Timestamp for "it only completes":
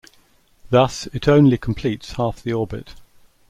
1.13-2.13